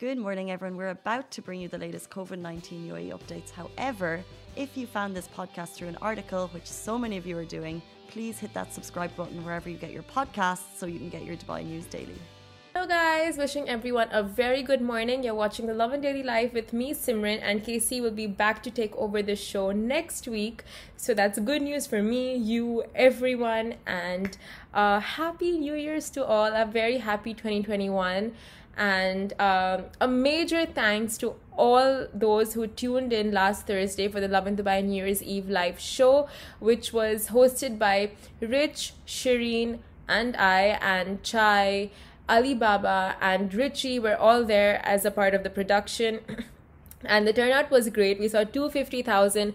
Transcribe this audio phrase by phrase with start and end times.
[0.00, 0.78] Good morning, everyone.
[0.78, 3.50] We're about to bring you the latest COVID 19 UAE updates.
[3.50, 4.24] However,
[4.56, 7.82] if you found this podcast through an article, which so many of you are doing,
[8.08, 11.36] please hit that subscribe button wherever you get your podcasts so you can get your
[11.36, 12.16] Dubai news daily.
[12.72, 13.36] Hello, guys.
[13.36, 15.22] Wishing everyone a very good morning.
[15.22, 18.70] You're watching the Lovin Daily Life with me, Simran, and Casey will be back to
[18.70, 20.64] take over the show next week.
[20.96, 24.38] So that's good news for me, you, everyone, and
[24.72, 26.54] uh, happy New Year's to all.
[26.54, 28.32] A very happy 2021
[28.80, 34.26] and um, a major thanks to all those who tuned in last Thursday for the
[34.26, 36.28] Lovin Dubai New Year's Eve live show,
[36.60, 41.90] which was hosted by Rich, Shireen, and I, and Chai,
[42.26, 46.20] Alibaba, and Richie were all there as a part of the production.
[47.04, 48.18] and the turnout was great.
[48.18, 49.52] We saw 250,000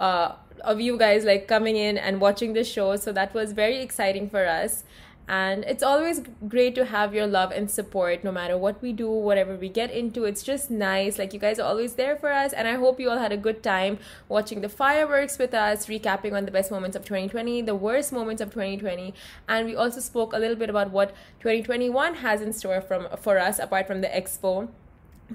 [0.00, 0.32] uh,
[0.62, 4.28] of you guys like coming in and watching the show, so that was very exciting
[4.28, 4.82] for us
[5.26, 9.10] and it's always great to have your love and support no matter what we do
[9.10, 10.24] whatever we get into.
[10.24, 11.18] It's just nice.
[11.18, 12.52] Like you guys are always there for us.
[12.52, 16.34] And i hope you all had a good time watching the fireworks with us recapping
[16.34, 19.14] on the best moments of 2020 the worst moments of 2020
[19.48, 23.38] and we also spoke a little bit about what 2021 has in store from for
[23.38, 24.68] us apart from the expo.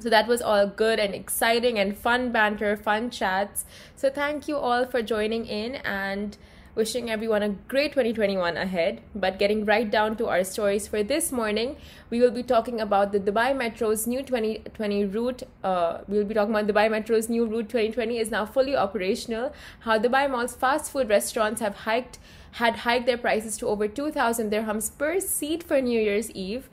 [0.00, 3.64] So that was all good and exciting and fun banter fun chats.
[3.96, 5.76] So thank you all for joining in.
[5.76, 6.36] And
[6.78, 9.00] Wishing everyone a great 2021 ahead.
[9.12, 11.74] But getting right down to our stories for this morning,
[12.08, 15.42] we will be talking about the Dubai Metro's new 2020 route.
[15.64, 19.52] Uh, we will be talking about Dubai Metro's new route 2020 is now fully operational.
[19.80, 22.20] How Dubai Mall's fast food restaurants have hiked
[22.62, 26.70] had hiked their prices to over 2,000 dirhams per seat for New Year's Eve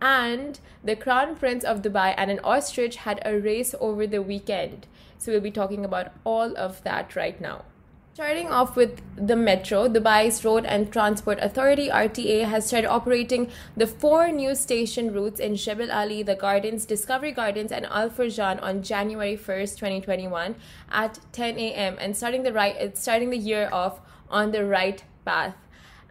[0.00, 4.86] and the Crown Prince of Dubai and an ostrich had a race over the weekend.
[5.18, 7.64] So we'll be talking about all of that right now.
[8.12, 13.86] Starting off with the metro, Dubai's Road and Transport Authority RTA has started operating the
[13.86, 18.82] four new station routes in Jebel Ali, the Gardens, Discovery Gardens, and Al Furjan on
[18.82, 20.56] January 1st, 2021
[20.90, 21.96] at 10 a.m.
[22.00, 25.54] and starting the right starting the year off on the right path.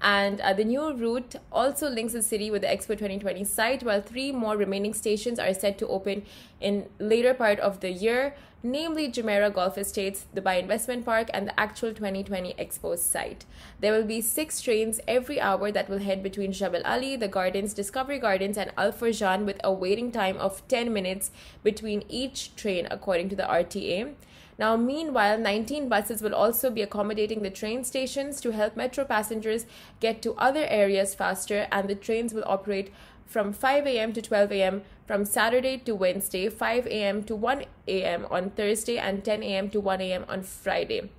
[0.02, 4.02] And uh, the new route also links the city with the Expo 2020 site, while
[4.02, 6.24] three more remaining stations are set to open
[6.62, 11.60] in later part of the year namely Jumeirah Golf Estates, Dubai Investment Park, and the
[11.60, 13.46] actual 2020 Expo site.
[13.80, 17.74] There will be six trains every hour that will head between Jebel Ali, the Gardens,
[17.74, 21.32] Discovery Gardens, and Al Furjan with a waiting time of 10 minutes
[21.64, 24.14] between each train, according to the RTA.
[24.60, 29.66] Now, meanwhile, 19 buses will also be accommodating the train stations to help metro passengers
[30.02, 32.92] get to other areas faster, and the trains will operate
[33.26, 34.12] from 5 a.m.
[34.12, 34.82] to 12 a.m.
[35.08, 37.24] from Saturday to Wednesday, 5 a.m.
[37.24, 38.28] to 1 a.m.
[38.30, 39.70] on Thursday, and 10 a.m.
[39.70, 40.26] to 1 a.m.
[40.28, 41.10] on Friday.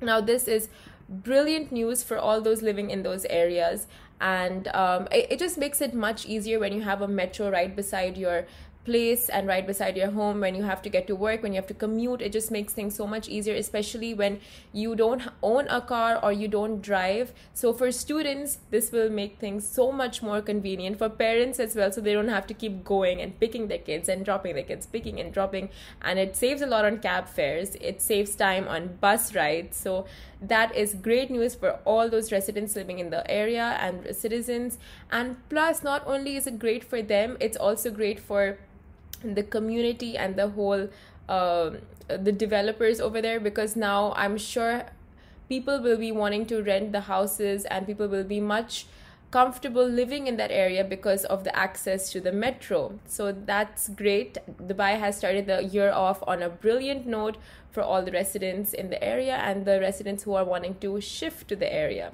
[0.00, 0.68] Now, this is
[1.08, 3.86] brilliant news for all those living in those areas
[4.20, 7.74] and um, it, it, just makes it much easier when you have a metro right
[7.74, 8.46] beside your
[8.84, 11.56] place and right beside your home when you have to get to work when you
[11.56, 14.40] have to commute it just makes things so much easier especially when
[14.72, 17.32] you don't own a car or you don't drive.
[17.54, 20.98] So for students this will make things so much more convenient.
[20.98, 24.08] For parents as well so they don't have to keep going and picking their kids
[24.08, 25.68] and dropping their kids picking and dropping.
[26.02, 27.76] And it saves a lot on cab fares.
[27.80, 29.76] It saves time on bus rides.
[29.76, 30.06] So
[30.40, 34.78] that is great news for all those residents living in the area and citizens.
[35.10, 38.58] And plus not only is it great for them it's also great for
[39.22, 40.88] the community and the whole
[41.28, 41.70] uh,
[42.08, 44.84] the developers over there because now I'm sure
[45.48, 48.86] people will be wanting to rent the houses and people will be much
[49.30, 52.98] comfortable living in that area because of the access to the metro.
[53.06, 54.38] So that's great.
[54.60, 57.36] Dubai has started the year off on a brilliant note
[57.70, 61.46] for all the residents in the area and the residents who are wanting to shift
[61.48, 62.12] to the area.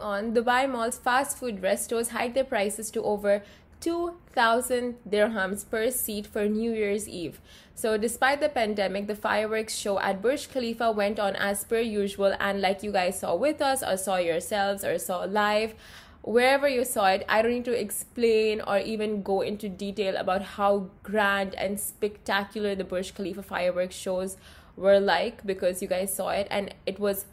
[0.00, 3.42] On, Dubai Mall's fast food restos hike their prices to over
[3.80, 7.40] 2,000 dirhams per seat for New Year's Eve.
[7.74, 12.34] So, despite the pandemic, the fireworks show at Burj Khalifa went on as per usual.
[12.40, 15.74] And like you guys saw with us, or saw yourselves, or saw live,
[16.22, 20.42] wherever you saw it, I don't need to explain or even go into detail about
[20.42, 24.36] how grand and spectacular the Burj Khalifa fireworks shows
[24.76, 27.26] were like because you guys saw it and it was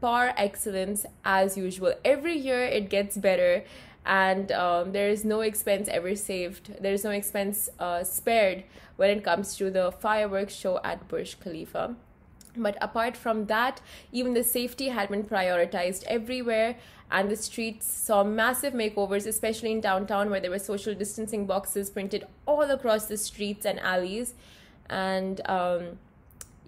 [0.00, 1.94] par excellence as usual.
[2.04, 3.64] Every year it gets better
[4.06, 6.82] and um, there is no expense ever saved.
[6.82, 8.64] There is no expense uh, spared
[8.96, 11.96] when it comes to the fireworks show at Burj Khalifa.
[12.56, 13.80] But apart from that,
[14.12, 16.76] even the safety had been prioritized everywhere,
[17.10, 21.90] and the streets saw massive makeovers, especially in downtown, where there were social distancing boxes
[21.90, 24.34] printed all across the streets and alleys.
[24.88, 25.98] And um,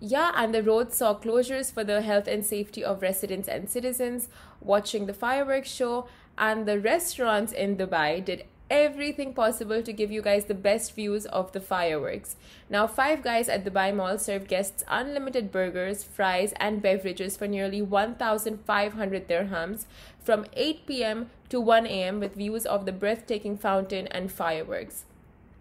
[0.01, 4.29] yeah, and the roads saw closures for the health and safety of residents and citizens
[4.61, 10.21] watching the fireworks show and the restaurants in Dubai did everything possible to give you
[10.21, 12.37] guys the best views of the fireworks.
[12.69, 17.47] Now, Five Guys at the Dubai Mall serve guests unlimited burgers, fries, and beverages for
[17.47, 19.85] nearly 1,500 dirhams
[20.21, 21.31] from 8 p.m.
[21.49, 22.21] to 1 a.m.
[22.21, 25.05] with views of the breathtaking fountain and fireworks.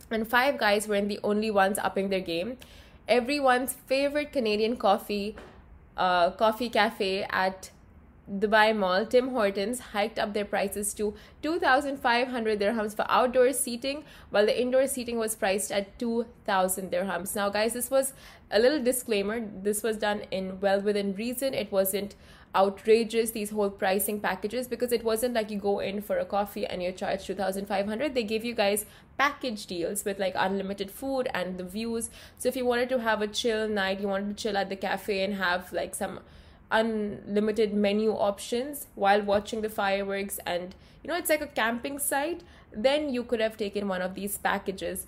[0.09, 2.57] And Five Guys weren't the only ones upping their game.
[3.07, 5.35] Everyone's favorite Canadian coffee,
[5.95, 7.69] uh, coffee cafe at
[8.27, 11.13] Dubai Mall, Tim Hortons hiked up their prices to
[11.43, 17.35] 2,500 dirhams for outdoor seating, while the indoor seating was priced at 2,000 dirhams.
[17.35, 18.13] Now, guys, this was
[18.49, 19.45] a little disclaimer.
[19.61, 21.53] This was done in well within reason.
[21.53, 22.15] It wasn't
[22.55, 26.65] outrageous these whole pricing packages because it wasn't like you go in for a coffee
[26.65, 28.85] and you're charged 2500 they give you guys
[29.17, 33.21] package deals with like unlimited food and the views so if you wanted to have
[33.21, 36.21] a chill night you wanted to chill at the cafe and have like some
[36.71, 42.41] unlimited menu options while watching the fireworks and you know it's like a camping site
[42.71, 45.07] then you could have taken one of these packages.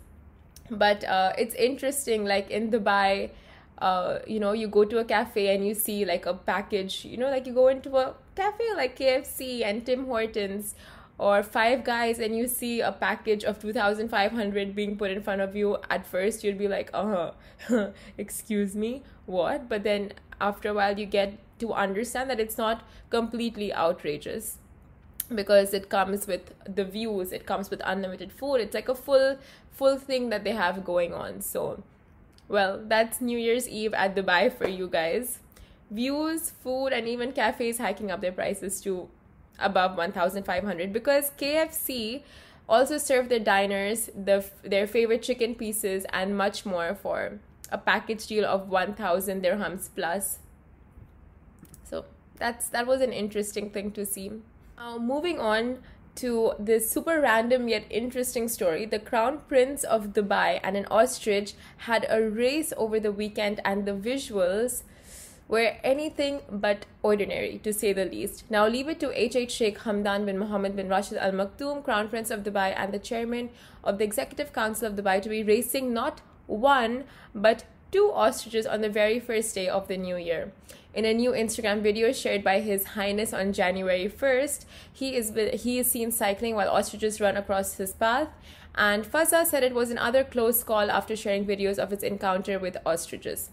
[0.69, 3.31] But uh, it's interesting like in dubai
[3.79, 7.17] uh, you know you go to a cafe and you see like a package you
[7.17, 10.73] know like you go into a cafe like kfc and tim hortons
[11.19, 15.55] or five guys and you see a package of 2500 being put in front of
[15.55, 15.77] you.
[15.89, 17.31] At first you'd be like uh-huh
[18.17, 19.67] excuse me what?
[19.67, 24.57] But then after a while you get to understand that it's not completely outrageous
[25.33, 28.55] because it comes with the views it comes with unlimited food.
[28.55, 29.37] It's like a full
[29.71, 31.41] full thing that they have going on.
[31.41, 31.83] So
[32.47, 35.39] well that's new year's eve at dubai for you guys.
[35.89, 39.09] Views food and even cafes hiking up their prices to
[39.59, 42.21] above 1500 because kfc
[42.69, 47.39] also serve their diners the, their favorite chicken pieces and much more for
[47.71, 50.39] a package deal of 1000 dirhams plus
[52.37, 54.31] that's that was an interesting thing to see
[54.99, 55.79] moving on
[56.15, 61.53] to this super random yet interesting story the crown prince of dubai and an ostrich
[61.89, 64.83] had a race over the weekend and the visuals
[65.47, 68.43] were anything but ordinary, to say the least.
[68.49, 72.29] Now leave it to HH Sheikh Hamdan bin Mohammed bin Rashid Al Maktoum, Crown Prince
[72.29, 73.49] of Dubai, and the chairman
[73.83, 78.81] of the Executive Council of Dubai to be racing not one but two ostriches on
[78.81, 80.51] the very first day of the new year.
[80.97, 85.77] In a new Instagram video shared by His Highness on January 1st, he is he
[85.77, 88.29] is seen cycling while ostriches run across his path.
[88.73, 92.77] And Fazza said it was another close call after sharing videos of its encounter with
[92.83, 93.51] ostriches.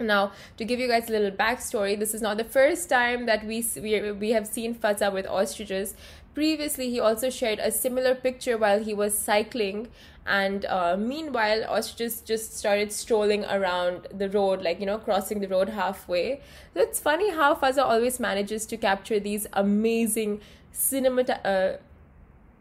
[0.00, 3.44] Now, to give you guys a little backstory, this is not the first time that
[3.44, 5.94] we we, we have seen Fazza with ostriches.
[6.34, 9.88] Previously, he also shared a similar picture while he was cycling,
[10.24, 15.48] and uh, meanwhile, ostriches just started strolling around the road, like you know, crossing the
[15.48, 16.42] road halfway.
[16.74, 20.40] So it's funny how Fazza always manages to capture these amazing
[20.72, 21.78] cinemata- uh,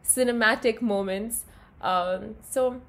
[0.03, 1.45] cinematic moments.
[1.81, 2.81] Um, so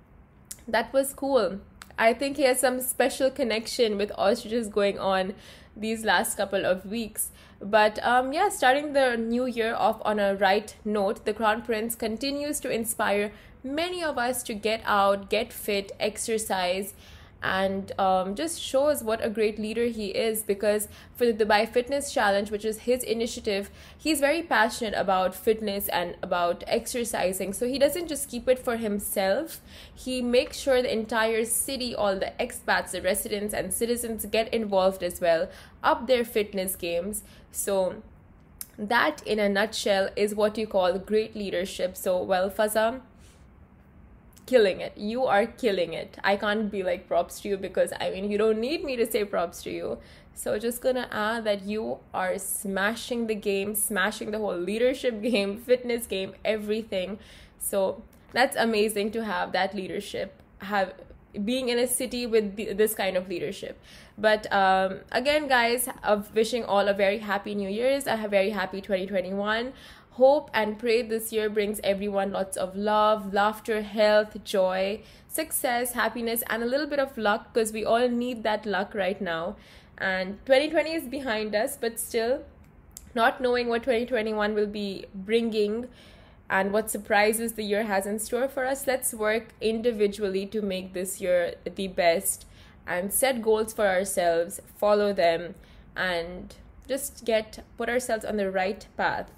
[0.66, 1.60] that was cool
[1.98, 5.34] I think he has some special connection with ostriches going on
[5.76, 7.30] these last couple of weeks.
[7.60, 11.96] But um, yeah, starting the new year off on a right note, the Crown Prince
[11.96, 13.32] continues to inspire
[13.64, 16.94] many of us to get out, get fit, exercise,
[17.42, 22.12] and um, just shows what a great leader he is because for the Dubai Fitness
[22.12, 27.52] Challenge, which is his initiative, he's very passionate about fitness and about exercising.
[27.52, 29.60] So he doesn't just keep it for himself,
[29.94, 35.02] he makes sure the entire city, all the expats, the residents, and citizens get involved
[35.02, 35.48] as well,
[35.82, 37.22] up their fitness games.
[37.52, 38.02] So
[38.78, 41.96] that in a nutshell is what you call great leadership.
[41.96, 43.00] So, well, Fazam
[44.48, 44.96] killing it.
[44.96, 46.16] You are killing it.
[46.24, 49.06] I can't be like props to you because I mean, you don't need me to
[49.10, 49.98] say props to you.
[50.34, 55.58] So, just gonna add that you are smashing the game, smashing the whole leadership game,
[55.58, 57.18] fitness game, everything.
[57.58, 58.02] So,
[58.32, 60.94] that's amazing to have that leadership, have
[61.44, 63.78] being in a city with this kind of leadership.
[64.16, 68.80] But um, again, guys, of wishing all a very happy New Year's, a very happy
[68.80, 69.72] 2021
[70.18, 76.42] hope and pray this year brings everyone lots of love, laughter, health, joy, success, happiness,
[76.50, 79.54] and a little bit of luck because we all need that luck right now.
[79.96, 82.42] And 2020 is behind us, but still,
[83.14, 85.86] not knowing what 2021 will be bringing
[86.50, 90.94] and what surprises the year has in store for us, let's work individually to make
[90.94, 92.44] this year the best
[92.86, 95.54] and set goals for ourselves, follow them,
[95.94, 96.56] and
[96.88, 99.30] just get put ourselves on the right path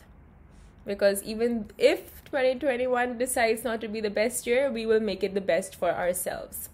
[0.86, 5.34] because even if 2021 decides not to be the best year, we will make it
[5.34, 6.68] the best for ourselves.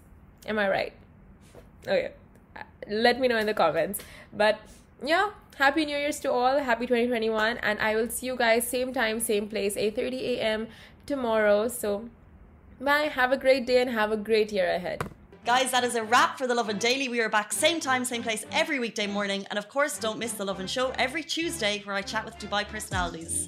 [0.45, 0.93] Am I right?
[1.87, 2.11] Okay.
[2.55, 3.99] Uh, let me know in the comments.
[4.33, 4.59] But
[5.03, 6.59] yeah, happy New Year's to all.
[6.59, 10.67] Happy 2021 and I will see you guys same time, same place, 8:30 a.m.
[11.05, 11.67] tomorrow.
[11.67, 12.09] So
[12.79, 13.09] bye.
[13.13, 15.03] Have a great day and have a great year ahead.
[15.45, 17.07] Guys, that is a wrap for The Lovin Daily.
[17.07, 19.47] We are back same time, same place every weekday morning.
[19.49, 22.67] And of course, don't miss The Lovin Show every Tuesday where I chat with Dubai
[22.67, 23.47] personalities.